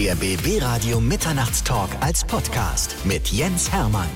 [0.00, 4.08] Der BB Radio Mitternachtstalk als Podcast mit Jens Hermann.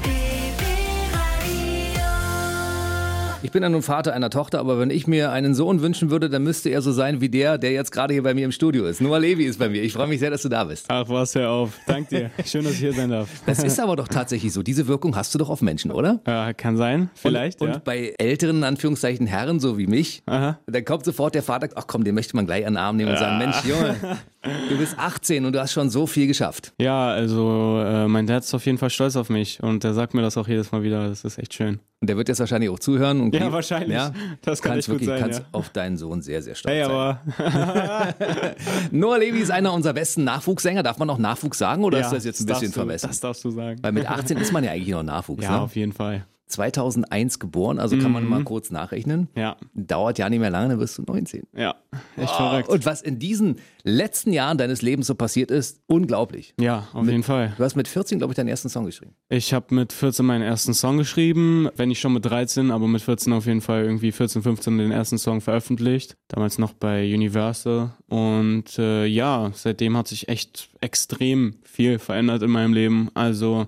[3.42, 6.31] Ich bin ja nun Vater einer Tochter, aber wenn ich mir einen Sohn wünschen würde,
[6.31, 8.86] dann müsste er so sein wie der, der jetzt gerade hier bei mir im Studio
[8.86, 9.02] ist.
[9.02, 9.82] Noah Levi ist bei mir.
[9.82, 10.86] Ich freue mich sehr, dass du da bist.
[10.89, 11.79] Ach was, hör auf.
[11.87, 12.30] Dank dir.
[12.46, 13.29] Schön, dass ich hier sein darf.
[13.45, 14.62] Das ist aber doch tatsächlich so.
[14.62, 16.23] Diese Wirkung hast du doch auf Menschen, oder?
[16.27, 17.11] Ja, kann sein.
[17.14, 17.75] Vielleicht, und, ja.
[17.75, 20.59] Und bei älteren, in Anführungszeichen, Herren, so wie mich, Aha.
[20.66, 23.11] dann kommt sofort der Vater, ach komm, den möchte man gleich an den Arm nehmen
[23.11, 23.96] und sagen, Mensch, Junge,
[24.69, 26.73] du bist 18 und du hast schon so viel geschafft.
[26.81, 30.15] Ja, also äh, mein Dad ist auf jeden Fall stolz auf mich und der sagt
[30.15, 31.09] mir das auch jedes Mal wieder.
[31.09, 31.80] Das ist echt schön.
[32.01, 33.21] Und der wird jetzt wahrscheinlich auch zuhören.
[33.21, 33.93] Und Ja, wahrscheinlich.
[33.97, 34.12] Ja,
[34.43, 35.45] Das kann kannst wirklich, sein, kannst ja.
[35.52, 36.91] auf deinen Sohn sehr, sehr stolz Hey, sein.
[36.93, 37.21] aber
[38.91, 40.83] Noah Levi ist einer unserer besten Nachwuchssänger.
[40.83, 43.09] Darf man noch Nachwuchs sagen oder ja, ist das jetzt ein bisschen du, vermessen?
[43.09, 43.79] Das darfst du sagen.
[43.83, 45.45] Weil mit 18 ist man ja eigentlich noch Nachwuchs.
[45.45, 45.61] ja, ne?
[45.63, 46.27] auf jeden Fall.
[46.47, 49.29] 2001 geboren, also kann man mal kurz nachrechnen.
[49.37, 51.45] Ja, Dauert ja nicht mehr lange, dann wirst du 19.
[51.57, 51.75] ja.
[52.16, 52.69] Echt verrückt.
[52.69, 56.55] Und was in diesen letzten Jahren deines Lebens so passiert ist, unglaublich.
[56.61, 57.55] ja, auf jeden Fall.
[57.57, 59.15] Du hast mit 14, glaube ich, deinen ersten Song geschrieben.
[59.29, 63.02] Ich habe mit 14 meinen ersten Song geschrieben, wenn nicht schon mit 13, aber mit
[63.02, 66.16] 14 auf jeden Fall irgendwie 14, 15 den ersten Song veröffentlicht.
[66.28, 67.92] Damals noch bei Universal.
[68.08, 73.08] Und äh, ja, seitdem hat sich echt extrem viel verändert in meinem Leben.
[73.14, 73.66] Also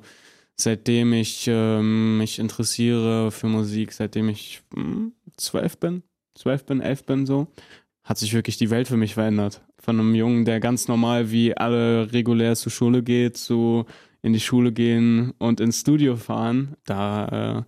[0.57, 6.03] seitdem ich ähm, mich interessiere für Musik, seitdem ich hm, zwölf bin,
[6.35, 7.49] zwölf bin, elf bin so,
[8.03, 9.63] hat sich wirklich die Welt für mich verändert.
[9.79, 13.85] Von einem Jungen, der ganz normal wie alle regulär zur Schule geht, zu
[14.23, 17.63] in die Schule gehen und ins Studio fahren, da äh,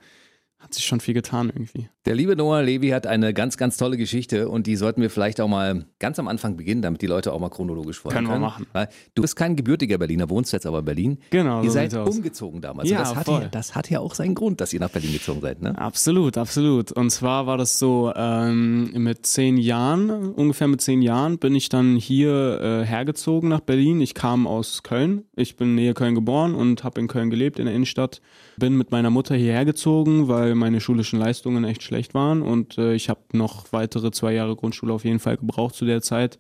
[0.58, 1.88] hat sich schon viel getan irgendwie.
[2.04, 5.40] Der liebe Noah Levi hat eine ganz, ganz tolle Geschichte und die sollten wir vielleicht
[5.40, 8.32] auch mal ganz am Anfang beginnen, damit die Leute auch mal chronologisch folgen Können wir
[8.32, 8.42] können.
[8.42, 8.66] machen.
[8.72, 11.18] Weil du bist kein gebürtiger Berliner, wohnst jetzt aber in Berlin.
[11.30, 12.16] Genau, Ihr so seid aus.
[12.16, 12.88] umgezogen damals.
[12.90, 13.42] Ja, das hat, voll.
[13.42, 15.76] ja, das hat ja auch seinen Grund, dass ihr nach Berlin gezogen seid, ne?
[15.78, 16.92] Absolut, absolut.
[16.92, 21.68] Und zwar war das so, ähm, mit zehn Jahren, ungefähr mit zehn Jahren, bin ich
[21.68, 24.00] dann hier äh, hergezogen nach Berlin.
[24.00, 25.24] Ich kam aus Köln.
[25.36, 28.20] Ich bin nähe Köln geboren und habe in Köln gelebt, in der Innenstadt.
[28.56, 32.42] Bin mit meiner Mutter hierher gezogen, weil meine schulischen Leistungen echt schlecht waren.
[32.42, 36.02] Und äh, ich habe noch weitere zwei Jahre Grundschule auf jeden Fall gebraucht zu der
[36.02, 36.38] Zeit.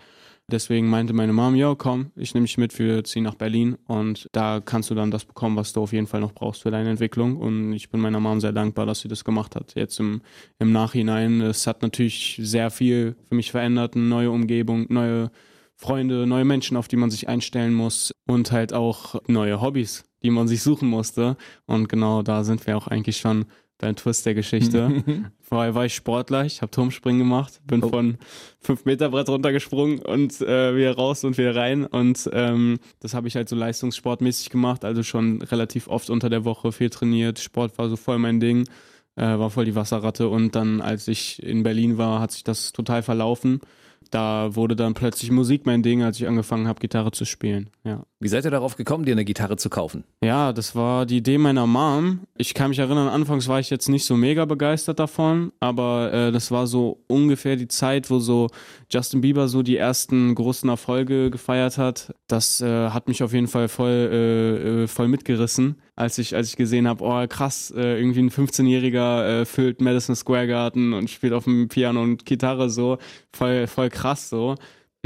[0.50, 4.28] Deswegen meinte meine Mom, ja, komm, ich nehme dich mit, wir ziehen nach Berlin und
[4.32, 6.88] da kannst du dann das bekommen, was du auf jeden Fall noch brauchst für deine
[6.88, 7.36] Entwicklung.
[7.36, 9.74] Und ich bin meiner Mom sehr dankbar, dass sie das gemacht hat.
[9.74, 10.22] Jetzt im,
[10.58, 15.30] im Nachhinein, es hat natürlich sehr viel für mich verändert, eine neue Umgebung, neue
[15.76, 20.30] Freunde, neue Menschen, auf die man sich einstellen muss und halt auch neue Hobbys, die
[20.30, 21.36] man sich suchen musste.
[21.66, 23.44] Und genau da sind wir auch eigentlich schon
[23.78, 25.04] beim Twist der Geschichte.
[25.40, 27.88] Vorher war ich Sportler, ich habe Turmspringen gemacht, bin Oh.
[27.88, 28.18] von
[28.60, 31.86] 5 Meter Brett runtergesprungen und äh, wieder raus und wieder rein.
[31.86, 36.44] Und ähm, das habe ich halt so leistungssportmäßig gemacht, also schon relativ oft unter der
[36.44, 37.38] Woche viel trainiert.
[37.38, 38.68] Sport war so voll mein Ding,
[39.16, 40.28] äh, war voll die Wasserratte.
[40.28, 43.60] Und dann, als ich in Berlin war, hat sich das total verlaufen.
[44.10, 47.70] Da wurde dann plötzlich Musik mein Ding, als ich angefangen habe, Gitarre zu spielen.
[47.84, 48.02] Ja.
[48.20, 50.04] Wie seid ihr darauf gekommen, dir eine Gitarre zu kaufen?
[50.24, 52.20] Ja, das war die Idee meiner Mom.
[52.36, 56.32] Ich kann mich erinnern, anfangs war ich jetzt nicht so mega begeistert davon, aber äh,
[56.32, 58.48] das war so ungefähr die Zeit, wo so
[58.90, 62.12] Justin Bieber so die ersten großen Erfolge gefeiert hat.
[62.26, 66.50] Das äh, hat mich auf jeden Fall voll, äh, äh, voll mitgerissen, als ich, als
[66.50, 71.10] ich gesehen habe, oh krass, äh, irgendwie ein 15-Jähriger äh, füllt Madison Square Garden und
[71.10, 72.98] spielt auf dem Piano und Gitarre so,
[73.32, 74.54] voll, voll krass so.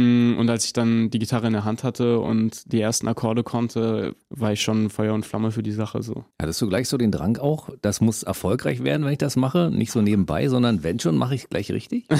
[0.02, 3.42] Mm, Und als ich dann die Gitarre in der Hand hatte und die ersten Akkorde
[3.42, 6.24] konnte, war ich schon Feuer und Flamme für die Sache so.
[6.40, 9.70] Hattest du gleich so den Drang auch, das muss erfolgreich werden, wenn ich das mache?
[9.72, 12.06] Nicht so nebenbei, sondern wenn schon, mache ich gleich richtig?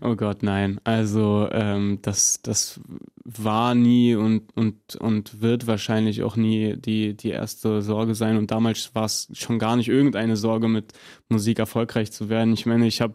[0.00, 0.80] Oh Gott, nein.
[0.84, 2.80] Also ähm, das, das
[3.24, 8.36] war nie und, und, und wird wahrscheinlich auch nie die, die erste Sorge sein.
[8.36, 10.92] Und damals war es schon gar nicht irgendeine Sorge, mit
[11.28, 12.52] Musik erfolgreich zu werden.
[12.52, 13.14] Ich meine, ich habe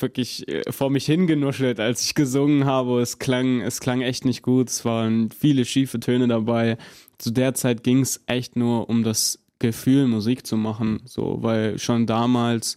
[0.00, 3.00] wirklich äh, vor mich hingenuschelt, als ich gesungen habe.
[3.00, 4.68] Es klang, es klang echt nicht gut.
[4.68, 6.76] Es waren viele schiefe Töne dabei.
[7.18, 11.00] Zu der Zeit ging es echt nur um das Gefühl, Musik zu machen.
[11.04, 12.76] So, weil schon damals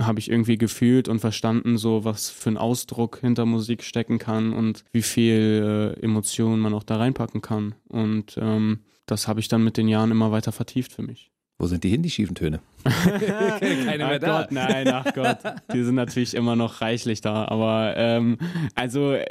[0.00, 4.52] habe ich irgendwie gefühlt und verstanden, so was für ein Ausdruck hinter Musik stecken kann
[4.52, 7.74] und wie viel äh, Emotionen man auch da reinpacken kann.
[7.88, 11.30] Und ähm, das habe ich dann mit den Jahren immer weiter vertieft für mich.
[11.58, 12.60] Wo sind die hin, die schiefen Töne?
[12.84, 14.40] Keine mehr ach da.
[14.42, 15.38] Gott, nein, ach Gott.
[15.72, 17.46] Die sind natürlich immer noch reichlich da.
[17.46, 18.38] Aber ähm,
[18.76, 19.26] also äh,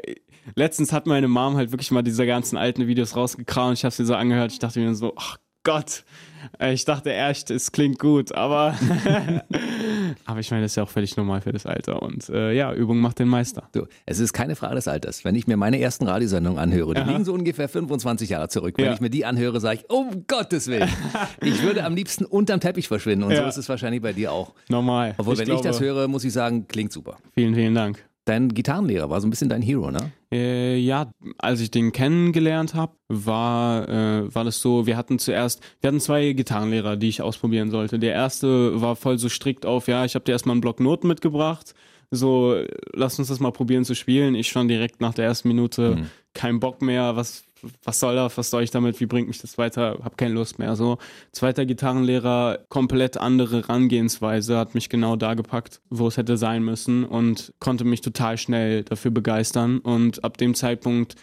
[0.55, 3.77] letztens hat meine Mom halt wirklich mal diese ganzen alten Videos rausgekramt.
[3.77, 4.51] Ich habe sie so angehört.
[4.51, 6.03] Ich dachte mir so, ach Gott.
[6.59, 8.75] Äh, Ich dachte echt, es klingt gut, aber
[10.25, 12.73] aber ich meine, das ist ja auch völlig normal für das Alter und äh, ja,
[12.73, 13.69] Übung macht den Meister.
[13.73, 15.23] So, es ist keine Frage des Alters.
[15.25, 17.11] Wenn ich mir meine ersten Radiosendungen anhöre, die Aha.
[17.11, 18.75] liegen so ungefähr 25 Jahre zurück.
[18.77, 18.93] Wenn Ja.
[18.93, 20.89] ich mir die anhöre, sage ich, um Gottes Willen.
[21.41, 23.23] ich würde am liebsten unterm Teppich verschwinden.
[23.23, 23.47] Und so Ja.
[23.47, 24.53] ist es wahrscheinlich bei dir auch.
[24.69, 25.15] Normal.
[25.17, 27.17] Obwohl, wenn glaube, ich das höre, muss ich sagen, klingt super.
[27.33, 28.03] Vielen, vielen Dank.
[28.25, 30.11] Dein Gitarrenlehrer war so ein bisschen dein Hero, ne?
[30.31, 35.61] Äh, ja, als ich den kennengelernt habe, war, äh, war das so, wir hatten zuerst,
[35.79, 37.97] wir hatten zwei Gitarrenlehrer, die ich ausprobieren sollte.
[37.97, 41.07] Der erste war voll so strikt auf, ja, ich habe dir erstmal einen Block Noten
[41.07, 41.73] mitgebracht,
[42.11, 42.61] so,
[42.93, 44.35] lass uns das mal probieren zu spielen.
[44.35, 46.05] Ich schon direkt nach der ersten Minute, mhm.
[46.33, 47.43] kein Bock mehr, was,
[47.83, 50.59] was soll das, was soll ich damit, wie bringt mich das weiter, hab keine Lust
[50.59, 50.75] mehr.
[50.75, 50.97] So,
[51.31, 57.03] zweiter Gitarrenlehrer, komplett andere Herangehensweise, hat mich genau da gepackt, wo es hätte sein müssen
[57.03, 59.79] und konnte mich total schnell dafür begeistern.
[59.79, 61.15] Und ab dem Zeitpunkt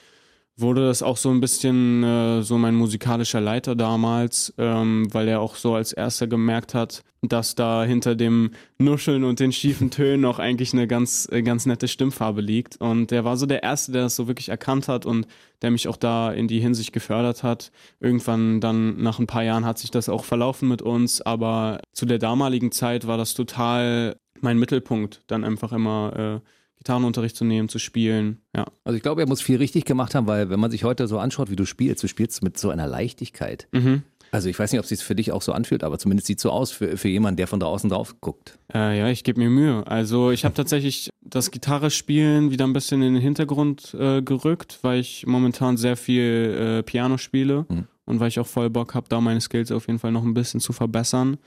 [0.57, 5.41] wurde das auch so ein bisschen äh, so mein musikalischer Leiter damals, ähm, weil er
[5.41, 10.25] auch so als erster gemerkt hat, dass da hinter dem Nuscheln und den schiefen Tönen
[10.25, 12.77] auch eigentlich eine ganz, äh, ganz nette Stimmfarbe liegt.
[12.77, 15.27] Und der war so der Erste, der das so wirklich erkannt hat und
[15.63, 17.73] der mich auch da in die Hinsicht gefördert hat.
[17.99, 22.07] Irgendwann dann nach ein paar Jahren hat sich das auch verlaufen mit uns, aber zu
[22.07, 26.49] der damaligen Zeit war das total mein Mittelpunkt, dann einfach immer äh,
[26.85, 28.43] Gitarrenunterricht zu nehmen, zu spielen.
[28.55, 28.67] Ja.
[28.85, 31.19] Also ich glaube, er muss viel richtig gemacht haben, weil wenn man sich heute so
[31.19, 33.69] anschaut, wie du spielst, du spielst mit so einer Leichtigkeit.
[33.73, 34.03] Mhm.
[34.31, 36.39] Also ich weiß nicht, ob es sich für dich auch so anfühlt, aber zumindest sieht
[36.39, 38.59] es so aus für, für jemanden, der von draußen drauf guckt.
[38.75, 39.87] Äh, ja, ich gebe mir Mühe.
[39.87, 45.01] Also ich habe tatsächlich das Gitarrespielen wieder ein bisschen in den Hintergrund äh, gerückt, weil
[45.01, 47.87] ich momentan sehr viel äh, Piano spiele mhm.
[48.05, 50.35] und weil ich auch voll Bock habe, da meine Skills auf jeden Fall noch ein
[50.35, 51.39] bisschen zu verbessern.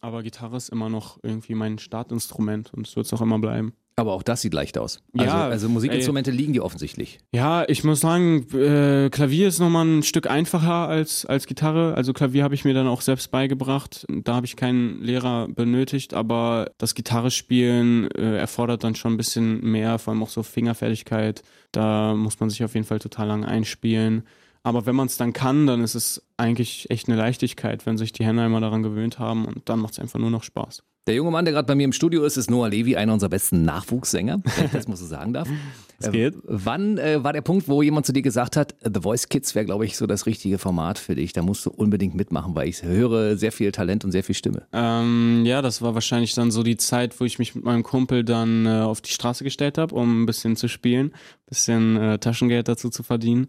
[0.00, 3.72] Aber Gitarre ist immer noch irgendwie mein Startinstrument und es wird es auch immer bleiben.
[3.96, 5.00] Aber auch das sieht leicht aus.
[5.16, 7.20] Also, ja, also Musikinstrumente ey, liegen dir offensichtlich.
[7.32, 11.94] Ja, ich muss sagen, äh, Klavier ist nochmal ein Stück einfacher als, als Gitarre.
[11.94, 14.04] Also Klavier habe ich mir dann auch selbst beigebracht.
[14.08, 19.60] Da habe ich keinen Lehrer benötigt, aber das Gitarrespielen äh, erfordert dann schon ein bisschen
[19.60, 21.42] mehr, vor allem auch so Fingerfertigkeit.
[21.70, 24.24] Da muss man sich auf jeden Fall total lang einspielen.
[24.64, 28.12] Aber wenn man es dann kann, dann ist es eigentlich echt eine Leichtigkeit, wenn sich
[28.12, 30.82] die Hände einmal daran gewöhnt haben und dann macht es einfach nur noch Spaß.
[31.06, 33.28] Der junge Mann, der gerade bei mir im Studio ist, ist Noah Levi, einer unserer
[33.28, 35.48] besten Nachwuchssänger, wenn ich das mal so sagen darf.
[36.00, 36.34] Es geht.
[36.34, 39.54] Äh, wann äh, war der Punkt, wo jemand zu dir gesagt hat, The Voice Kids
[39.54, 41.32] wäre, glaube ich, so das richtige Format für dich?
[41.32, 44.66] Da musst du unbedingt mitmachen, weil ich höre sehr viel Talent und sehr viel Stimme.
[44.72, 48.24] Ähm, ja, das war wahrscheinlich dann so die Zeit, wo ich mich mit meinem Kumpel
[48.24, 52.18] dann äh, auf die Straße gestellt habe, um ein bisschen zu spielen, ein bisschen äh,
[52.18, 53.46] Taschengeld dazu zu verdienen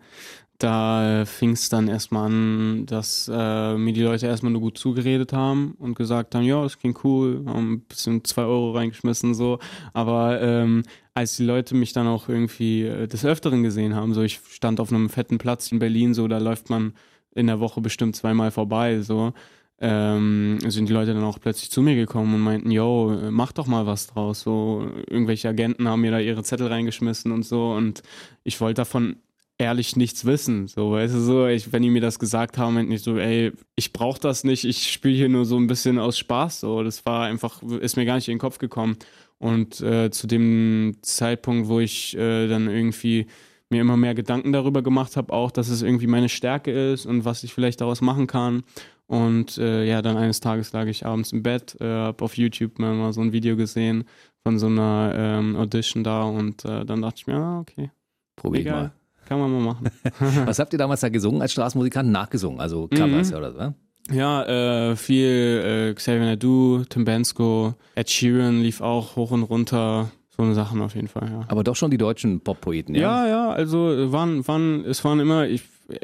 [0.58, 4.78] da äh, fing es dann erstmal an, dass äh, mir die Leute erstmal nur gut
[4.78, 9.34] zugeredet haben und gesagt haben, ja, das klingt cool, haben ein bisschen zwei Euro reingeschmissen
[9.34, 9.60] so.
[9.94, 14.22] Aber ähm, als die Leute mich dann auch irgendwie äh, des Öfteren gesehen haben, so
[14.22, 16.94] ich stand auf einem fetten Platz in Berlin, so da läuft man
[17.34, 19.34] in der Woche bestimmt zweimal vorbei, so.
[19.78, 23.68] Ähm, sind die Leute dann auch plötzlich zu mir gekommen und meinten, yo, mach doch
[23.68, 24.40] mal was draus.
[24.40, 27.74] So, irgendwelche Agenten haben mir da ihre Zettel reingeschmissen und so.
[27.74, 28.02] Und
[28.46, 29.18] ich wollte davon
[29.58, 30.68] ehrlich nichts wissen.
[30.68, 33.52] So, weißt du, so, ich, wenn die mir das gesagt haben, meinte ich so, ey,
[33.76, 36.62] ich brauch das nicht, ich spiele hier nur so ein bisschen aus Spaß.
[36.62, 38.98] So, das war einfach, ist mir gar nicht in den Kopf gekommen.
[39.38, 43.28] Und äh, zu dem Zeitpunkt, wo ich äh, dann irgendwie
[43.70, 47.26] mir immer mehr Gedanken darüber gemacht habe, auch, dass es irgendwie meine Stärke ist und
[47.26, 48.64] was ich vielleicht daraus machen kann.
[49.08, 52.80] Und äh, ja, dann eines Tages lag ich abends im Bett, äh, habe auf YouTube
[52.80, 54.06] mal so ein Video gesehen
[54.44, 57.92] von so einer ähm, Audition da und äh, dann dachte ich mir, ah, okay.
[58.36, 58.92] Probier ich mal.
[59.28, 59.90] Kann man mal machen.
[60.46, 62.10] Was habt ihr damals da gesungen als Straßenmusikant?
[62.12, 63.38] Nachgesungen, also Covers mhm.
[63.38, 63.74] oder so, ne?
[64.12, 64.44] Ja,
[64.92, 70.12] äh, viel äh, Xavier Nadu, Tim Bensko, Ed Sheeran lief auch hoch und runter.
[70.38, 71.46] So eine Sachen auf jeden Fall, ja.
[71.48, 73.26] Aber doch schon die deutschen Pop-Poeten, ja?
[73.26, 75.64] Ja, ja, also waren, waren, es waren immer, ich,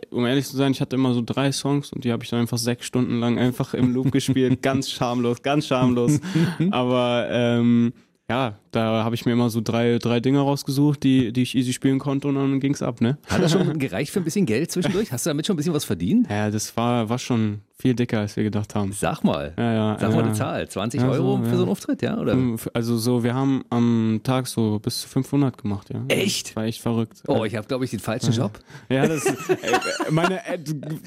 [0.09, 2.40] um ehrlich zu sein, ich hatte immer so drei Songs und die habe ich dann
[2.40, 4.61] einfach sechs Stunden lang einfach im Loop gespielt.
[4.63, 6.21] ganz schamlos, ganz schamlos.
[6.71, 7.92] Aber ähm,
[8.30, 11.73] ja, da habe ich mir immer so drei, drei Dinge rausgesucht, die, die ich easy
[11.73, 13.18] spielen konnte und dann ging es ab, ne?
[13.28, 15.11] Hat das schon gereicht für ein bisschen Geld zwischendurch?
[15.11, 16.30] Hast du damit schon ein bisschen was verdient?
[16.30, 18.92] Ja, das war, war schon viel dicker, als wir gedacht haben.
[18.94, 19.54] Sag mal.
[19.57, 20.69] Ja, ja, Sag mal eine Zahl.
[20.69, 22.18] 20 also, Euro für so einen Auftritt, ja?
[22.18, 22.38] Oder?
[22.73, 26.02] Also so, wir haben am Tag so bis zu 500 gemacht, ja.
[26.07, 26.50] Echt?
[26.50, 27.23] Das war echt verrückt.
[27.28, 28.59] Oh, ich habe, glaube ich, den falschen Job.
[28.90, 30.59] Ja, das, ey, meine, ey,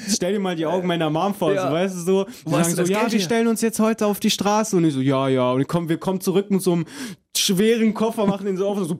[0.08, 1.68] stell dir mal die Augen meiner Mom vor, ja.
[1.68, 4.30] so, weißt du, so, die sagen so, ja, wir stellen uns jetzt heute auf die
[4.30, 6.86] Straße und ich so, ja, ja, und komm, wir kommen zurück mit so einem
[7.44, 8.98] schweren Koffer, machen den so auf, so,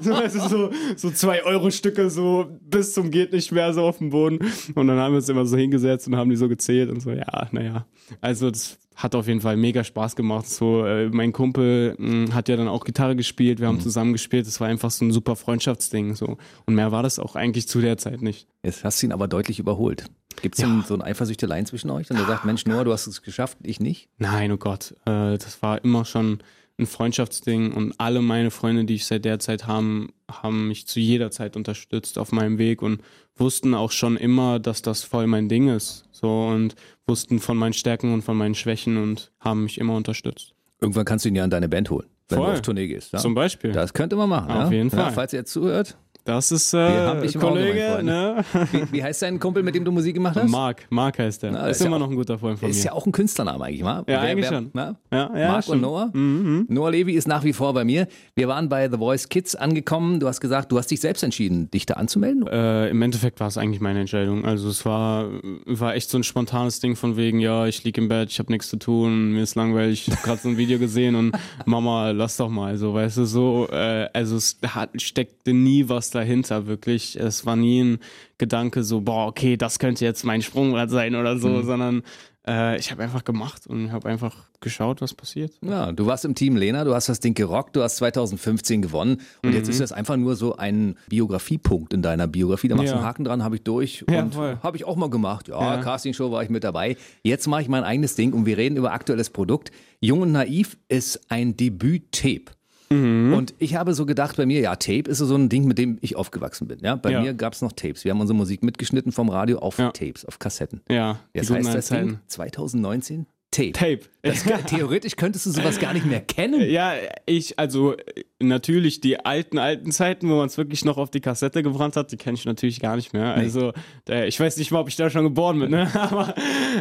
[0.00, 4.10] so, so, so zwei Euro Stücke so bis zum geht nicht mehr so auf dem
[4.10, 4.38] Boden.
[4.74, 7.10] Und dann haben wir uns immer so hingesetzt und haben die so gezählt und so,
[7.10, 7.86] ja, naja.
[8.20, 10.48] Also das hat auf jeden Fall mega Spaß gemacht.
[10.48, 13.82] So, äh, mein Kumpel mh, hm, hat ja dann auch Gitarre gespielt, wir haben mhm.
[13.82, 14.46] zusammen gespielt.
[14.46, 16.14] Das war einfach so ein super Freundschaftsding.
[16.14, 16.38] So.
[16.64, 18.48] Und mehr war das auch eigentlich zu der Zeit nicht.
[18.62, 20.06] Jetzt hast du ihn aber deutlich überholt.
[20.40, 20.84] Gibt es ja.
[20.86, 22.10] so ein Eifersüchtelein zwischen euch?
[22.10, 24.08] Und er sagt, Mensch, Noah, du hast es geschafft, ich nicht?
[24.18, 24.94] Nein, oh Gott.
[25.04, 26.38] Äh, das war immer schon
[26.78, 31.00] ein Freundschaftsding und alle meine Freunde, die ich seit der Zeit haben, haben mich zu
[31.00, 33.00] jeder Zeit unterstützt auf meinem Weg und
[33.36, 36.04] wussten auch schon immer, dass das voll mein Ding ist.
[36.12, 36.74] So und
[37.06, 40.54] wussten von meinen Stärken und von meinen Schwächen und haben mich immer unterstützt.
[40.80, 42.46] Irgendwann kannst du ihn ja in deine Band holen, wenn voll.
[42.48, 43.12] du auf Tournee gehst.
[43.12, 43.18] Ja?
[43.20, 43.72] Zum Beispiel.
[43.72, 44.50] Das könnte man machen.
[44.50, 44.76] Auf ja?
[44.76, 45.00] jeden Fall.
[45.00, 48.44] Ja, falls ihr jetzt zuhört, Das ist äh, Kollege, ne?
[48.72, 50.50] Wie, wie, heißt dein Kumpel, mit dem du Musik gemacht hast?
[50.50, 51.52] Mark, Mark heißt der.
[51.52, 52.74] Na, ist, ist immer ja noch ein guter Freund von mir.
[52.74, 53.98] Ist ja auch ein Künstlername eigentlich, mal.
[53.98, 54.70] Ja, wer, eigentlich wer, schon.
[54.74, 56.10] Ja, ja, Mark und Noah.
[56.12, 56.66] Mhm.
[56.68, 58.08] Noah Levi ist nach wie vor bei mir.
[58.34, 60.18] Wir waren bei The Voice Kids angekommen.
[60.18, 62.44] Du hast gesagt, du hast dich selbst entschieden, dich da anzumelden?
[62.48, 64.44] Äh, Im Endeffekt war es eigentlich meine Entscheidung.
[64.44, 65.28] Also es war,
[65.64, 68.50] war echt so ein spontanes Ding von wegen, ja, ich liege im Bett, ich habe
[68.50, 72.10] nichts zu tun, mir ist langweilig, ich habe gerade so ein Video gesehen und Mama,
[72.10, 76.66] lass doch mal, so, weißt du, so, äh, also es hat, steckte nie was dahinter,
[76.66, 77.16] wirklich.
[77.16, 77.98] Es war nie ein
[78.38, 81.64] Gedanke so, boah, okay, das könnte jetzt mein Sprungbrett sein oder so, mhm.
[81.64, 82.02] sondern
[82.46, 85.52] äh, ich habe einfach gemacht und habe einfach geschaut, was passiert.
[85.62, 89.20] Ja, du warst im Team Lena, du hast das Ding gerockt, du hast 2015 gewonnen
[89.42, 89.56] und mhm.
[89.56, 92.68] jetzt ist das einfach nur so ein Biografiepunkt in deiner Biografie.
[92.68, 92.98] Da machst du ja.
[92.98, 95.48] einen Haken dran, habe ich durch ja, und habe ich auch mal gemacht.
[95.48, 95.82] Ja, ja.
[95.82, 96.96] Castingshow war ich mit dabei.
[97.22, 99.72] Jetzt mache ich mein eigenes Ding und wir reden über aktuelles Produkt.
[100.00, 102.55] Jung und Naiv ist ein Debüt-Tape.
[102.90, 103.32] Mhm.
[103.34, 105.98] Und ich habe so gedacht bei mir, ja, Tape ist so ein Ding, mit dem
[106.00, 106.78] ich aufgewachsen bin.
[106.80, 106.96] Ja?
[106.96, 107.20] Bei ja.
[107.20, 108.04] mir gab es noch Tapes.
[108.04, 109.90] Wir haben unsere Musik mitgeschnitten vom Radio auf ja.
[109.90, 110.82] Tapes, auf Kassetten.
[110.88, 111.18] Ja.
[111.34, 113.72] Jetzt heißt das Ding 2019 Tape.
[113.72, 114.00] Tape.
[114.22, 116.68] Das, theoretisch könntest du sowas gar nicht mehr kennen.
[116.68, 116.94] Ja,
[117.26, 117.94] ich, also
[118.40, 122.12] natürlich die alten, alten Zeiten, wo man es wirklich noch auf die Kassette gebrannt hat,
[122.12, 123.36] die kenne ich natürlich gar nicht mehr.
[123.36, 123.44] Nee.
[123.44, 123.72] Also
[124.08, 125.70] ich weiß nicht mal, ob ich da schon geboren bin.
[125.70, 125.88] Ne?
[125.94, 126.34] aber,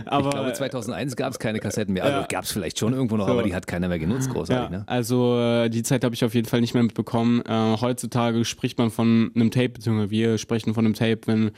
[0.05, 2.03] aber, ich glaube, 2001 gab es keine Kassetten mehr.
[2.03, 2.27] Also ja.
[2.27, 3.33] gab es vielleicht schon irgendwo noch, so.
[3.33, 4.71] aber die hat keiner mehr genutzt, großartig.
[4.71, 4.83] Ja, ne?
[4.87, 7.41] Also äh, die Zeit habe ich auf jeden Fall nicht mehr mitbekommen.
[7.45, 11.51] Äh, heutzutage spricht man von einem Tape, beziehungsweise wir sprechen von einem Tape, wenn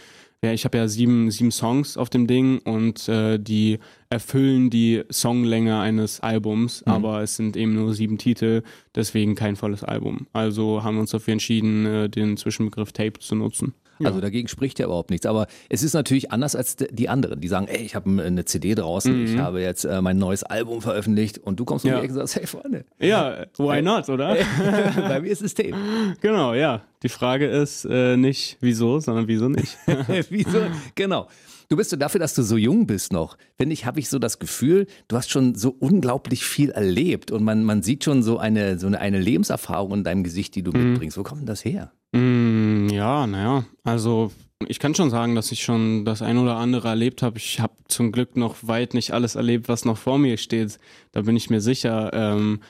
[0.44, 3.80] ja, ich habe ja sieben, sieben Songs auf dem Ding und äh, die
[4.10, 6.92] erfüllen die Songlänge eines Albums, mhm.
[6.92, 8.62] aber es sind eben nur sieben Titel,
[8.94, 10.28] deswegen kein volles Album.
[10.34, 13.74] Also haben wir uns dafür entschieden, äh, den Zwischenbegriff Tape zu nutzen.
[14.00, 14.08] Ja.
[14.08, 15.26] Also dagegen spricht ja überhaupt nichts.
[15.26, 18.76] Aber es ist natürlich anders als die anderen, die sagen, ey, ich habe eine CD
[18.76, 19.26] draußen, mhm.
[19.26, 22.00] ich habe jetzt äh, mein neues Album veröffentlicht und du kommst um ja.
[22.00, 22.86] die Ecke und sagst, hey Freunde.
[23.00, 24.38] Ja, why not, oder?
[24.96, 25.74] Bei mir ist es Tape.
[26.22, 26.82] Genau, ja.
[27.04, 29.78] Die Frage ist äh, nicht wieso, sondern wieso nicht.
[30.30, 30.60] wieso?
[30.96, 31.28] Genau.
[31.70, 34.20] Du bist so dafür, dass du so jung bist noch, finde ich, habe ich so
[34.20, 38.38] das Gefühl, du hast schon so unglaublich viel erlebt und man, man sieht schon so
[38.38, 40.92] eine, so eine, eine Lebenserfahrung in deinem Gesicht, die du mhm.
[40.92, 41.18] mitbringst.
[41.18, 41.92] Wo kommt denn das her?
[42.14, 44.32] Mm, ja, naja, also
[44.68, 47.38] ich kann schon sagen, dass ich schon das ein oder andere erlebt habe.
[47.38, 50.80] Ich habe zum Glück noch weit nicht alles erlebt, was noch vor mir steht.
[51.12, 52.12] Da bin ich mir sicher.
[52.14, 52.62] Ähm,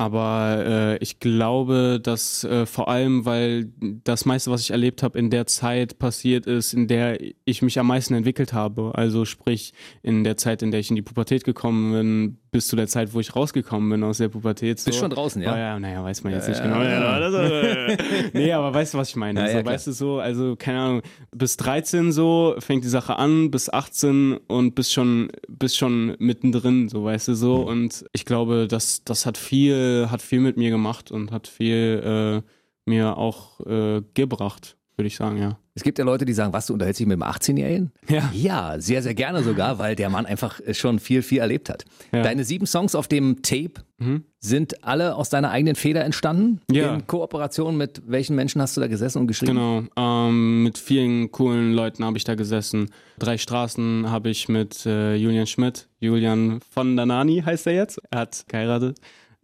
[0.00, 3.72] aber äh, ich glaube, dass äh, vor allem, weil
[4.04, 7.80] das meiste, was ich erlebt habe, in der Zeit passiert ist, in der ich mich
[7.80, 8.92] am meisten entwickelt habe.
[8.94, 12.76] Also sprich, in der Zeit, in der ich in die Pubertät gekommen bin, bis zu
[12.76, 14.78] der Zeit, wo ich rausgekommen bin aus der Pubertät.
[14.78, 14.86] So.
[14.86, 15.52] Bist schon draußen, ja?
[15.52, 16.82] Oh, ja, naja, weiß man jetzt ja, nicht genau.
[16.82, 17.96] Ja, ja.
[18.32, 19.40] nee, aber weißt du, was ich meine?
[19.40, 23.50] Ja, so, weißt du so, also keine Ahnung, bis 13 so fängt die Sache an,
[23.50, 27.58] bis 18 und bis schon, bis schon mittendrin, so weißt du so.
[27.58, 27.66] Mhm.
[27.66, 32.42] Und ich glaube, das, das hat viel, hat viel mit mir gemacht und hat viel
[32.44, 35.56] äh, mir auch äh, gebracht würde ich sagen, ja.
[35.74, 37.92] Es gibt ja Leute, die sagen, was, du unterhältst dich mit einem 18-Jährigen?
[38.08, 38.30] Ja.
[38.34, 41.84] Ja, sehr, sehr gerne sogar, weil der Mann einfach schon viel, viel erlebt hat.
[42.10, 42.22] Ja.
[42.22, 44.24] Deine sieben Songs auf dem Tape mhm.
[44.40, 46.60] sind alle aus deiner eigenen Feder entstanden?
[46.68, 46.92] Ja.
[46.92, 49.54] In Kooperation mit welchen Menschen hast du da gesessen und geschrieben?
[49.54, 52.90] Genau, ähm, mit vielen coolen Leuten habe ich da gesessen.
[53.20, 58.00] Drei Straßen habe ich mit äh, Julian Schmidt, Julian von Danani heißt er jetzt.
[58.10, 58.98] Er hat geheiratet.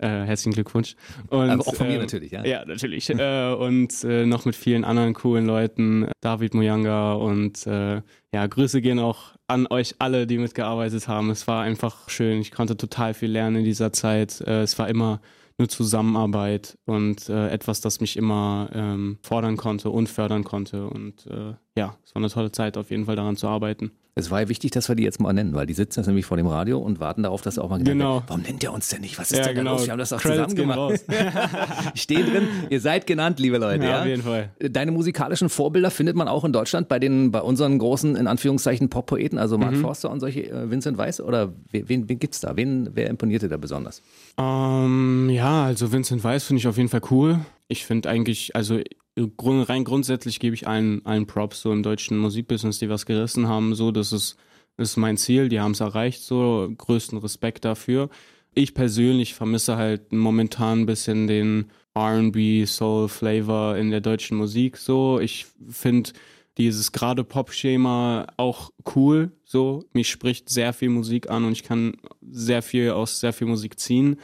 [0.05, 0.97] Äh, herzlichen Glückwunsch.
[1.31, 2.45] Und, Aber auch von mir äh, natürlich, ja.
[2.45, 3.09] Ja, natürlich.
[3.09, 6.11] äh, und äh, noch mit vielen anderen coolen Leuten.
[6.21, 11.31] David Muyanga und ja, Grüße gehen auch an euch alle, die mitgearbeitet haben.
[11.31, 12.41] Es war einfach schön.
[12.41, 14.41] Ich konnte total viel lernen in dieser Zeit.
[14.41, 15.21] Es war immer
[15.59, 20.89] eine Zusammenarbeit und äh, etwas, das mich immer ähm, fordern konnte und fördern konnte.
[20.89, 23.91] Und äh, ja, es war eine tolle Zeit, auf jeden Fall daran zu arbeiten.
[24.17, 26.25] Es war ja wichtig, dass wir die jetzt mal nennen, weil die sitzen jetzt nämlich
[26.25, 28.23] vor dem Radio und warten darauf, dass er auch mal gesagt genau.
[28.29, 29.19] Warum nennt er uns denn nicht?
[29.19, 29.73] Was ist ja, denn genau.
[29.73, 29.87] los?
[29.87, 31.05] Wir haben das doch zusammen gemacht.
[31.95, 32.47] ich stehe drin.
[32.71, 33.83] Ihr seid genannt, liebe Leute.
[33.83, 34.51] Ja, ja, auf jeden Fall.
[34.61, 38.89] Deine musikalischen Vorbilder findet man auch in Deutschland bei den, bei unseren großen, in Anführungszeichen,
[38.89, 39.81] Pop-Poeten, also Mark mhm.
[39.81, 42.55] Forster und solche, äh, Vincent Weiss oder wen, wen gibt's da?
[42.55, 44.01] Wen, wer imponierte da besonders?
[44.37, 47.41] Um, ähm, ja, also Vincent Weiss finde ich auf jeden Fall cool.
[47.67, 48.79] Ich finde eigentlich, also
[49.17, 53.75] rein grundsätzlich gebe ich allen, allen Props so im deutschen Musikbusiness, die was gerissen haben,
[53.75, 54.37] so, dass es
[54.77, 58.09] das ist mein Ziel, die haben es erreicht, so größten Respekt dafür.
[58.55, 64.77] Ich persönlich vermisse halt momentan ein bisschen den RB, Soul Flavor in der deutschen Musik.
[64.77, 66.11] So, ich finde
[66.59, 69.33] dieses gerade Pop-Schema auch cool.
[69.45, 71.97] So, mich spricht sehr viel Musik an und ich kann
[72.29, 74.17] sehr viel aus sehr viel Musik ziehen.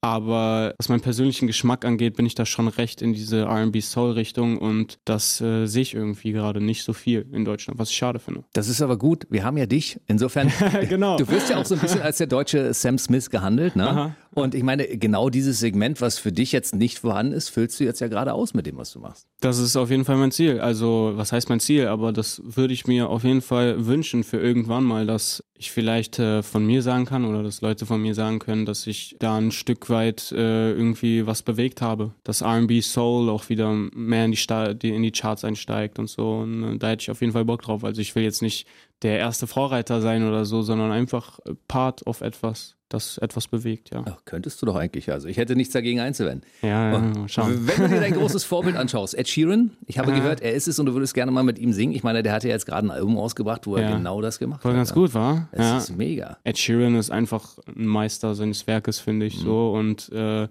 [0.00, 4.98] Aber was meinen persönlichen Geschmack angeht, bin ich da schon recht in diese RB-Soul-Richtung und
[5.04, 8.44] das äh, sehe ich irgendwie gerade nicht so viel in Deutschland, was ich schade finde.
[8.52, 9.26] Das ist aber gut.
[9.28, 10.00] Wir haben ja dich.
[10.06, 10.52] Insofern,
[10.88, 11.16] genau.
[11.16, 13.74] du wirst ja auch so ein bisschen als der deutsche Sam Smith gehandelt.
[13.74, 14.14] Ne?
[14.34, 17.84] Und ich meine, genau dieses Segment, was für dich jetzt nicht vorhanden ist, füllst du
[17.84, 19.26] jetzt ja gerade aus mit dem, was du machst.
[19.40, 20.60] Das ist auf jeden Fall mein Ziel.
[20.60, 21.86] Also, was heißt mein Ziel?
[21.86, 26.18] Aber das würde ich mir auf jeden Fall wünschen für irgendwann mal, dass ich vielleicht
[26.18, 29.36] äh, von mir sagen kann oder dass Leute von mir sagen können, dass ich da
[29.36, 32.12] ein Stück weit äh, irgendwie was bewegt habe.
[32.24, 36.08] Dass RB Soul auch wieder mehr in die, Sta die, in die Charts einsteigt und
[36.08, 36.38] so.
[36.38, 37.84] Und äh, da hätte ich auf jeden Fall Bock drauf.
[37.84, 38.66] Also ich will jetzt nicht
[39.02, 44.02] der erste Vorreiter sein oder so, sondern einfach Part of etwas das etwas bewegt, ja.
[44.06, 45.12] Ach, könntest du doch eigentlich.
[45.12, 46.48] Also ich hätte nichts dagegen einzuwenden.
[46.62, 47.66] Ja, ja schauen.
[47.66, 50.16] Wenn du dir dein großes Vorbild anschaust, Ed Sheeran, ich habe ja.
[50.16, 51.94] gehört, er ist es und du würdest gerne mal mit ihm singen.
[51.94, 54.62] Ich meine, der hat ja jetzt gerade ein Album ausgebracht, wo er genau das gemacht
[54.62, 54.74] Voll hat.
[54.74, 55.48] Voll ganz gut, war.
[55.52, 55.78] Das ja.
[55.78, 56.38] ist mega.
[56.44, 59.44] Ed Sheeran ist einfach ein Meister seines Werkes, finde ich mhm.
[59.44, 59.72] so.
[59.72, 60.48] Und äh,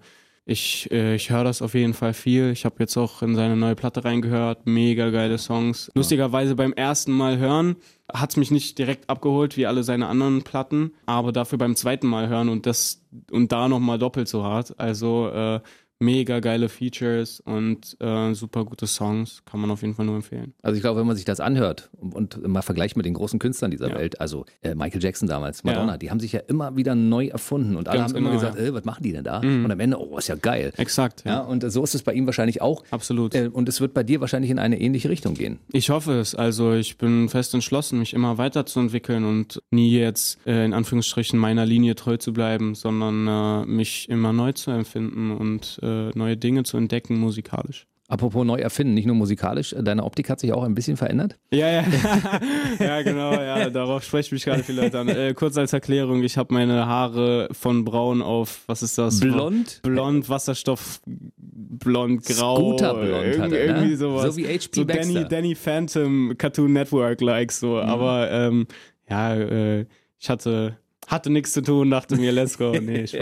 [0.50, 2.52] ich, äh, ich höre das auf jeden Fall viel.
[2.52, 4.66] Ich habe jetzt auch in seine neue Platte reingehört.
[4.66, 5.92] Mega geile Songs.
[5.94, 7.76] Lustigerweise beim ersten Mal hören
[8.12, 12.08] hat es mich nicht direkt abgeholt wie alle seine anderen Platten, aber dafür beim zweiten
[12.08, 14.80] Mal hören und das und da nochmal doppelt so hart.
[14.80, 15.60] Also äh,
[16.00, 19.42] mega geile Features und äh, super gute Songs.
[19.46, 20.54] Kann man auf jeden Fall nur empfehlen.
[20.62, 23.40] Also ich glaube, wenn man sich das anhört und, und mal vergleicht mit den großen
[23.40, 23.96] Künstlern dieser ja.
[23.96, 25.98] Welt, also äh, Michael Jackson damals, Madonna, ja.
[25.98, 28.60] die haben sich ja immer wieder neu erfunden und alle Ganz haben genau, immer gesagt,
[28.60, 28.66] ja.
[28.66, 29.42] äh, was machen die denn da?
[29.42, 29.66] Mhm.
[29.66, 30.74] Und am Ende, oh, ist ja geil.
[30.78, 31.24] Exakt.
[31.26, 31.42] Ja.
[31.42, 32.84] und so ist es bei ihm wahrscheinlich auch.
[32.92, 33.34] Absolut.
[33.34, 35.60] Äh, und es wird bei dir wahrscheinlich in eine ähnliche Richtung gehen.
[35.72, 36.36] Ich hoffe es.
[36.36, 41.66] Also ich bin fest entschlossen, mich immer weiterzuentwickeln und nie jetzt äh, in Anführungsstrichen meiner
[41.66, 46.64] Linie treu zu bleiben, sondern äh, mich immer neu zu empfinden und äh, neue Dinge
[46.64, 47.88] zu entdecken musikalisch.
[48.10, 51.38] Apropos neu erfinden, nicht nur musikalisch, deine Optik hat sich auch ein bisschen verändert?
[51.52, 51.84] Ja, ja,
[52.80, 55.10] ja, genau, ja, darauf sprechen mich gerade viele Leute an.
[55.10, 59.20] Äh, kurz als Erklärung, ich habe meine Haare von braun auf, was ist das?
[59.20, 59.82] Blond?
[59.84, 61.02] Blond, Wasserstoff,
[61.36, 62.56] blond, grau.
[62.56, 63.78] Scooterblond Irg hat er, ne?
[63.78, 64.36] Irgendwie sowas.
[64.36, 65.14] So wie HP so Baxter.
[65.14, 67.90] Danny, Danny Phantom, Cartoon Network-like so, mhm.
[67.90, 68.68] aber ähm,
[69.10, 69.86] ja, äh,
[70.18, 70.78] ich hatte
[71.08, 72.74] hatte nichts zu tun, dachte mir, let's go.
[72.88, 73.18] Nee, ich,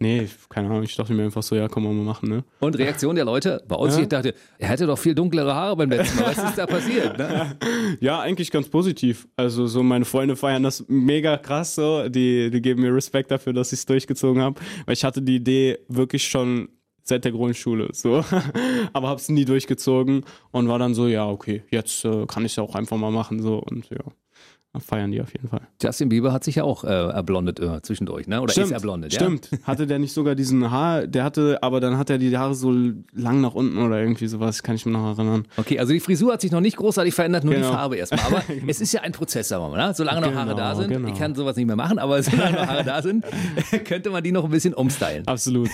[0.00, 2.44] nee, keine Ahnung, ich dachte mir einfach so, ja, komm, mal machen, ne?
[2.60, 4.02] Und Reaktion der Leute bei uns, ja.
[4.02, 6.36] ich dachte, er hätte doch viel dunklere Haare beim letzten Mal.
[6.36, 7.16] Was ist da passiert?
[7.16, 7.56] Ne?
[8.00, 9.28] Ja, eigentlich ganz positiv.
[9.36, 12.08] Also so meine Freunde feiern das mega krass so.
[12.08, 14.60] Die, die geben mir Respekt dafür, dass ich es durchgezogen habe.
[14.84, 16.68] Weil ich hatte die Idee wirklich schon
[17.02, 18.24] seit der Grundschule, so.
[18.92, 22.56] Aber hab's nie durchgezogen und war dann so, ja, okay, jetzt äh, kann ich es
[22.56, 23.58] ja auch einfach mal machen, so.
[23.58, 24.00] Und ja
[24.80, 25.62] feiern die auf jeden Fall.
[25.82, 28.40] Justin Bieber hat sich ja auch äh, erblondet äh, zwischendurch, ne?
[28.40, 29.20] Oder stimmt, ist erblondet, ja?
[29.20, 29.50] Stimmt.
[29.64, 32.70] Hatte der nicht sogar diesen Haar, der hatte, aber dann hat er die Haare so
[33.12, 35.46] lang nach unten oder irgendwie sowas, kann ich mir noch erinnern.
[35.56, 37.68] Okay, also die Frisur hat sich noch nicht großartig verändert, nur genau.
[37.68, 38.20] die Farbe erstmal.
[38.20, 38.66] Aber genau.
[38.68, 39.94] es ist ja ein Prozess, sagen wir mal, ne?
[39.94, 41.08] Solange noch genau, Haare da sind, genau.
[41.08, 43.24] ich kann sowas nicht mehr machen, aber solange noch Haare da sind,
[43.84, 45.26] könnte man die noch ein bisschen umstylen.
[45.26, 45.70] Absolut.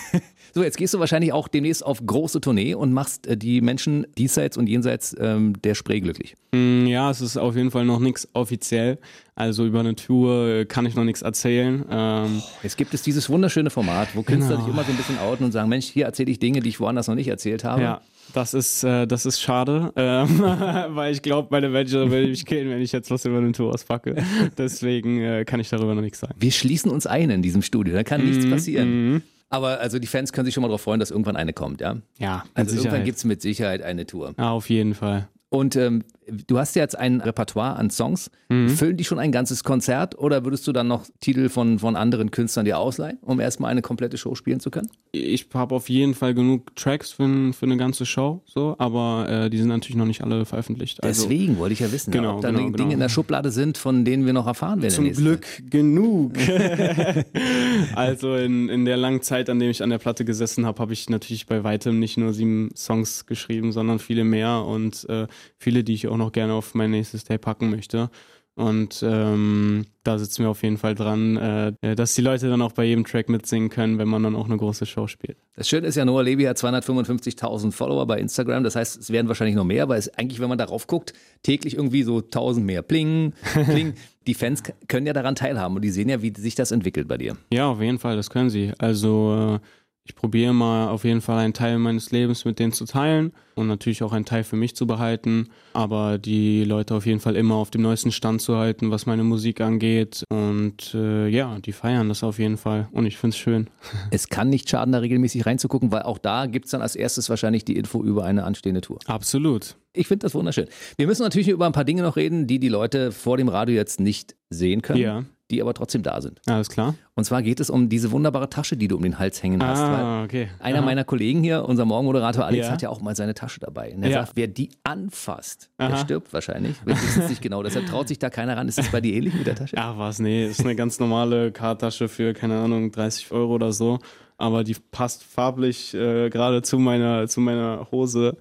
[0.55, 4.07] So, jetzt gehst du wahrscheinlich auch demnächst auf große Tournee und machst äh, die Menschen
[4.17, 6.37] diesseits und jenseits ähm, der Spree glücklich.
[6.53, 8.99] Mm, ja, es ist auf jeden Fall noch nichts offiziell.
[9.37, 11.85] Also über eine Tour äh, kann ich noch nichts erzählen.
[11.91, 14.65] Ähm, Jetzt gibt es dieses wunderschöne Format, wo Künstler genau.
[14.65, 16.79] sich immer so ein bisschen outen und sagen, Mensch, hier erzähle ich Dinge, die ich
[16.79, 17.83] woanders noch nicht erzählt habe.
[17.83, 18.01] Ja.
[18.33, 20.39] Das ist, äh, das ist schade, ähm,
[20.91, 23.73] weil ich glaube, meine Manager will mich killen, wenn ich jetzt was über eine Tour
[23.73, 24.17] auspacke.
[24.59, 26.35] Deswegen äh, kann ich darüber noch nichts sagen.
[26.39, 29.15] Wir schließen uns ein in diesem Studio, da kann mm, nichts mhm, passieren.
[29.17, 29.23] Mm.
[29.51, 31.97] Aber also die Fans können sich schon mal darauf freuen, dass irgendwann eine kommt, ja?
[32.19, 32.45] Ja.
[32.55, 34.35] Also irgendwann gibt es mit Sicherheit eine Tour.
[34.39, 35.29] Ja, auf jeden Fall.
[35.55, 38.31] Und ähm, du hast ja jetzt ein Repertoire an Songs.
[38.49, 38.69] Mhm.
[38.69, 42.31] Füllen die schon ein ganzes Konzert oder würdest du dann noch Titel von, von anderen
[42.31, 44.91] Künstlern dir ausleihen, um erstmal eine komplette Show spielen zu können?
[45.13, 49.51] Ich habe auf jeden Fall genug Tracks für, für eine ganze Show, so, aber äh,
[49.51, 51.03] die sind natürlich noch nicht alle veröffentlicht.
[51.03, 52.91] Also, Deswegen wollte ich ja wissen, genau, ob da genau, Dinge genau.
[52.91, 54.95] in der Schublade sind, von denen wir noch erfahren werden.
[54.95, 56.33] Zum Glück genug.
[57.95, 60.93] also in, in der langen Zeit, an der ich an der Platte gesessen habe, habe
[60.93, 65.27] ich natürlich bei weitem nicht nur sieben Songs geschrieben, sondern viele mehr und äh,
[65.59, 68.11] viele, die ich auch noch gerne auf mein nächstes Tape packen möchte.
[68.57, 71.37] Und ähm, da sitzen wir auf jeden Fall dran,
[71.83, 74.45] äh, dass die Leute dann auch bei jedem Track mitsingen können, wenn man dann auch
[74.45, 75.39] eine große Show spielt.
[75.57, 78.63] Das Schöne ist ja, Noah Levy hat 255.000 Follower bei Instagram.
[78.63, 81.75] Das heißt, es werden wahrscheinlich noch mehr, weil es eigentlich, wenn man darauf guckt, täglich
[81.75, 82.83] irgendwie so 1000 mehr.
[82.83, 83.33] Pling,
[83.65, 83.95] pling.
[84.29, 87.19] die Fans können ja daran teilhaben und die sehen ja, wie sich das entwickelt bei
[87.19, 87.37] dir.
[87.53, 88.73] Ja, auf jeden Fall, das können sie.
[88.79, 89.67] Also äh,
[90.07, 93.69] ich probiere mal auf jeden Fall einen Teil meines Lebens mit denen zu teilen und
[93.69, 97.55] natürlich auch einen Teil für mich zu behalten, aber die Leute auf jeden Fall immer
[97.55, 100.25] auf dem neuesten Stand zu halten, was meine Musik angeht.
[100.29, 103.71] Und äh, ja, die feiern das auf jeden Fall und ich finde es schön.
[104.11, 107.31] Es kann nicht schaden, da regelmäßig reinzugucken, weil auch da gibt es dann als erstes
[107.31, 108.99] wahrscheinlich die Info über eine anstehende Tour.
[109.07, 109.77] Absolut.
[109.95, 110.67] Ich finde das wunderschön.
[110.97, 113.75] Wir müssen natürlich über ein paar Dinge noch reden, die die Leute vor dem Radio
[113.75, 115.01] jetzt nicht sehen können.
[115.01, 116.41] Ja die aber trotzdem da sind.
[116.47, 116.95] Alles klar.
[117.15, 119.81] Und zwar geht es um diese wunderbare Tasche, die du um den Hals hängen hast.
[119.81, 120.49] Ah, okay.
[120.59, 120.85] Einer Aha.
[120.85, 122.73] meiner Kollegen hier, unser Morgenmoderator Alex, ja.
[122.73, 123.95] hat ja auch mal seine Tasche dabei.
[123.95, 124.21] Und er ja.
[124.23, 125.89] sagt, wer die anfasst, Aha.
[125.89, 126.77] der stirbt wahrscheinlich.
[126.85, 128.69] Wir wissen es nicht genau, deshalb traut sich da keiner ran.
[128.69, 129.77] Ist das bei dir ähnlich mit der Tasche?
[129.79, 133.73] Ach was, nee, das ist eine ganz normale Kartasche für, keine Ahnung, 30 Euro oder
[133.73, 133.99] so.
[134.37, 138.37] Aber die passt farblich äh, gerade zu meiner, zu meiner Hose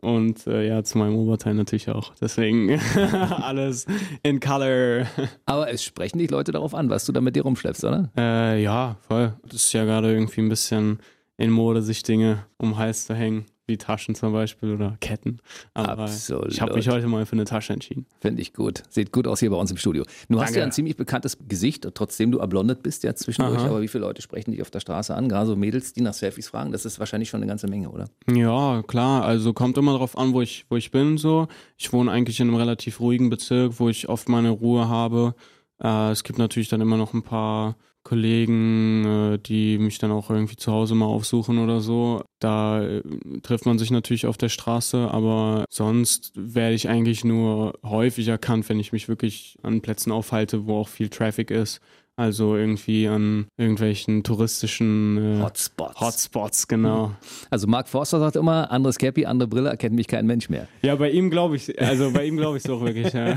[0.00, 2.14] und äh, ja, zu meinem Oberteil natürlich auch.
[2.20, 2.78] Deswegen
[3.42, 3.86] alles
[4.22, 5.06] in Color.
[5.46, 8.10] Aber es sprechen dich Leute darauf an, was du da mit dir rumschleppst, oder?
[8.16, 9.34] Äh, ja, voll.
[9.44, 10.98] Das ist ja gerade irgendwie ein bisschen
[11.36, 15.40] in Mode, sich Dinge um den Hals zu hängen wie Taschen zum Beispiel oder Ketten.
[15.74, 16.52] Aber Absolut.
[16.52, 18.06] ich habe mich heute mal für eine Tasche entschieden.
[18.20, 18.84] Finde ich gut.
[18.88, 20.04] Sieht gut aus hier bei uns im Studio.
[20.28, 23.58] Du hast ja ein ziemlich bekanntes Gesicht, trotzdem du ablondet bist ja zwischendurch.
[23.58, 23.68] Aha.
[23.68, 25.28] Aber wie viele Leute sprechen dich auf der Straße an?
[25.28, 28.08] Gerade so Mädels, die nach Selfies fragen, das ist wahrscheinlich schon eine ganze Menge, oder?
[28.30, 29.24] Ja, klar.
[29.24, 31.18] Also kommt immer darauf an, wo ich, wo ich bin.
[31.18, 31.48] So.
[31.76, 35.34] Ich wohne eigentlich in einem relativ ruhigen Bezirk, wo ich oft meine Ruhe habe.
[35.82, 37.76] Äh, es gibt natürlich dann immer noch ein paar
[38.06, 42.22] Kollegen, äh, die mich dann auch irgendwie zu Hause mal aufsuchen oder so.
[42.38, 43.02] Da äh,
[43.42, 48.68] trifft man sich natürlich auf der Straße, aber sonst werde ich eigentlich nur häufig erkannt,
[48.68, 51.80] wenn ich mich wirklich an Plätzen aufhalte, wo auch viel Traffic ist.
[52.18, 56.00] Also irgendwie an irgendwelchen touristischen äh, Hotspots.
[56.00, 57.12] Hotspots, genau.
[57.50, 60.66] Also Mark Forster sagt immer, anderes Cappy, andere Brille, erkennt mich kein Mensch mehr.
[60.82, 63.12] Ja, bei ihm glaube ich, also bei ihm glaube ich es auch wirklich.
[63.12, 63.36] Ja.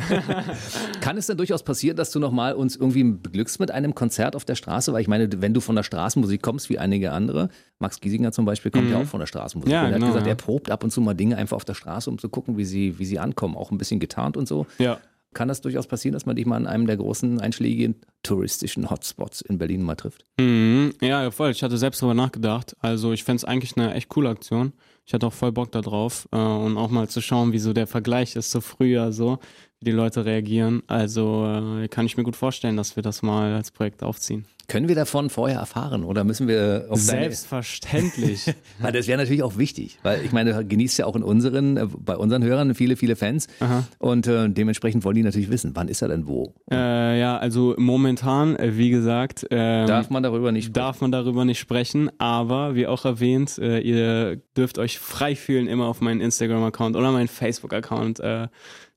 [1.01, 4.45] Kann es denn durchaus passieren, dass du nochmal uns irgendwie beglückst mit einem Konzert auf
[4.45, 4.93] der Straße?
[4.93, 8.45] Weil ich meine, wenn du von der Straßenmusik kommst, wie einige andere, Max Giesinger zum
[8.45, 8.91] Beispiel kommt mhm.
[8.91, 9.73] ja auch von der Straßenmusik.
[9.73, 10.33] Ja, und er genau, hat gesagt, ja.
[10.33, 12.65] er probt ab und zu mal Dinge einfach auf der Straße, um zu gucken, wie
[12.65, 13.57] sie, wie sie ankommen.
[13.57, 14.65] Auch ein bisschen getarnt und so.
[14.77, 14.99] Ja
[15.33, 19.41] kann das durchaus passieren, dass man dich mal an einem der großen einschlägigen touristischen Hotspots
[19.41, 20.25] in Berlin mal trifft.
[20.39, 20.93] Mhm.
[21.01, 21.51] Ja, voll.
[21.51, 22.75] Ich hatte selbst darüber nachgedacht.
[22.79, 24.73] Also ich fände es eigentlich eine echt coole Aktion.
[25.05, 27.87] Ich hatte auch voll Bock darauf äh, und auch mal zu schauen, wie so der
[27.87, 29.39] Vergleich ist zu früher so,
[29.79, 30.83] wie die Leute reagieren.
[30.87, 34.45] Also äh, kann ich mir gut vorstellen, dass wir das mal als Projekt aufziehen.
[34.69, 38.53] Können wir davon vorher erfahren oder müssen wir auf Selbstverständlich.
[38.79, 41.87] weil das wäre natürlich auch wichtig, weil ich meine, genießt ja auch in unseren, äh,
[41.87, 43.85] bei unseren Hörern viele, viele Fans Aha.
[43.97, 46.53] und äh, dementsprechend wollen die natürlich wissen, wann ist er denn wo?
[46.71, 50.73] Äh, ja, also momentan, äh, wie gesagt, ähm, darf man darüber nicht sprechen.
[50.73, 55.65] Darf man darüber nicht sprechen, aber wie auch erwähnt, äh, ihr dürft euch frei fühlen,
[55.65, 58.21] immer auf meinen Instagram-Account oder meinen Facebook-Account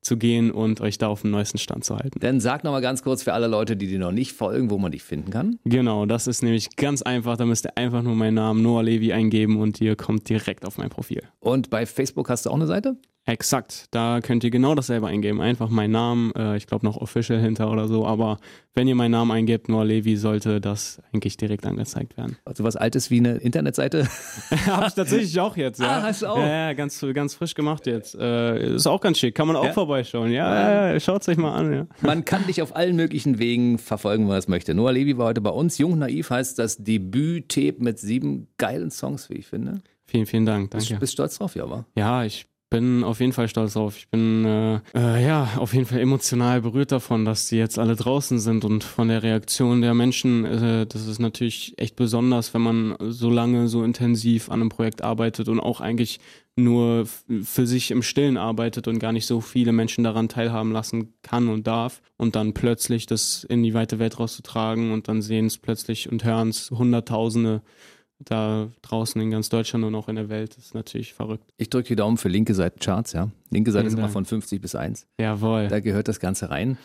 [0.02, 2.18] zu gehen und euch da auf dem neuesten Stand zu halten.
[2.20, 4.92] Dann sag nochmal ganz kurz für alle Leute, die dir noch nicht folgen, wo man
[4.92, 5.58] dich finden kann.
[5.64, 7.36] Genau, das ist nämlich ganz einfach.
[7.36, 10.78] Da müsst ihr einfach nur meinen Namen Noah Levi eingeben und ihr kommt direkt auf
[10.78, 11.22] mein Profil.
[11.40, 12.96] Und bei Facebook hast du auch eine Seite?
[13.24, 15.40] Exakt, da könnt ihr genau dasselbe eingeben.
[15.40, 18.38] Einfach meinen Namen, äh, ich glaube noch Official hinter oder so, aber
[18.74, 22.36] wenn ihr meinen Namen eingebt, Noah Levi, sollte das eigentlich direkt angezeigt werden.
[22.44, 24.08] Also was Altes wie eine Internetseite?
[24.66, 25.98] Habe ich tatsächlich auch jetzt, ja.
[25.98, 26.38] Ah, hast du auch?
[26.38, 28.16] Ja, ja ganz, ganz frisch gemacht jetzt.
[28.16, 29.72] Äh, ist auch ganz schick, kann man auch ja?
[29.72, 30.32] vorbeischauen.
[30.32, 31.72] Ja, ja, schaut es euch mal an.
[31.72, 31.86] Ja.
[32.00, 34.74] Man kann dich auf allen möglichen Wegen verfolgen, wenn man es möchte.
[34.74, 35.78] Noah Levi war heute bei uns.
[35.78, 39.80] Jung Naiv heißt das Debüt-Tape mit sieben geilen Songs, wie ich finde.
[40.06, 40.72] Vielen, vielen Dank.
[40.72, 40.86] Danke.
[40.86, 41.86] Bist, bist stolz drauf, ja, aber?
[41.94, 43.98] Ja, ich bin auf jeden Fall stolz drauf.
[43.98, 47.96] Ich bin äh, äh, ja auf jeden Fall emotional berührt davon, dass die jetzt alle
[47.96, 50.46] draußen sind und von der Reaktion der Menschen.
[50.46, 55.04] Äh, das ist natürlich echt besonders, wenn man so lange so intensiv an einem Projekt
[55.04, 56.18] arbeitet und auch eigentlich
[56.56, 57.06] nur
[57.42, 61.48] für sich im Stillen arbeitet und gar nicht so viele Menschen daran teilhaben lassen kann
[61.48, 65.58] und darf und dann plötzlich das in die weite Welt rauszutragen und dann sehen es
[65.58, 67.60] plötzlich und hören es Hunderttausende
[68.24, 70.56] da draußen in ganz Deutschland und auch in der Welt.
[70.56, 71.44] Das ist natürlich verrückt.
[71.56, 73.30] Ich drücke die Daumen für linke Seitencharts, ja.
[73.50, 75.06] Linke Seite ist immer von 50 bis 1.
[75.18, 75.68] Jawohl.
[75.68, 76.78] Da gehört das Ganze rein.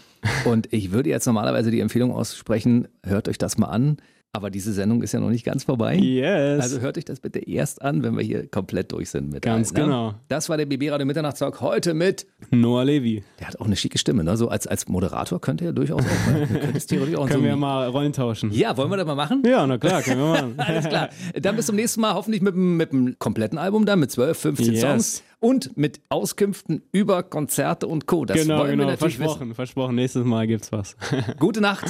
[0.46, 3.98] Und ich würde jetzt normalerweise die Empfehlung aussprechen, hört euch das mal an.
[4.34, 5.96] Aber diese Sendung ist ja noch nicht ganz vorbei.
[5.96, 6.62] Yes.
[6.62, 9.74] Also hört euch das bitte erst an, wenn wir hier komplett durch sind mit Ganz
[9.74, 9.94] allen, ne?
[9.94, 10.14] genau.
[10.28, 13.24] Das war der BB Radio Mitternachtstalk heute mit Noah Levi.
[13.40, 14.38] Der hat auch eine schicke Stimme, ne?
[14.38, 16.32] So als, als Moderator könnte er durchaus auch.
[16.32, 16.48] Ne?
[16.48, 18.52] Können so wir ja mal Rollen tauschen.
[18.52, 19.42] Ja, wollen wir das mal machen?
[19.46, 20.54] Ja, na klar, können wir machen.
[20.58, 21.10] Alles klar.
[21.42, 24.74] Dann bis zum nächsten Mal, hoffentlich mit, mit einem kompletten Album dann, mit 12, 15
[24.74, 24.82] yes.
[24.82, 28.26] Songs und mit Auskünften über Konzerte und Co.
[28.26, 28.84] Das genau, wollen genau.
[28.84, 29.56] wir natürlich versprochen, wissen.
[29.56, 29.96] versprochen.
[29.96, 30.96] Nächstes Mal gibt's was.
[31.40, 31.86] Gute Nacht.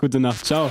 [0.00, 0.44] Gute Nacht.
[0.44, 0.70] Ciao.